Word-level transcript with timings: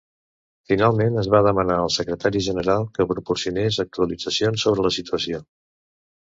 Finalment, 0.69 1.19
es 1.23 1.29
va 1.35 1.41
demanar 1.47 1.75
al 1.81 1.93
Secretari 1.97 2.41
General 2.47 2.87
que 2.97 3.07
proporcionés 3.13 3.79
actualitzacions 3.87 4.67
sobre 4.67 4.89
la 4.91 4.97
situació. 5.01 5.47